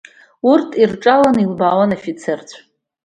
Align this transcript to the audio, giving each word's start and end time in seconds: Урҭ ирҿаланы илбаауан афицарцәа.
Урҭ 0.51 0.69
ирҿаланы 0.81 1.41
илбаауан 1.43 1.91
афицарцәа. 1.97 2.59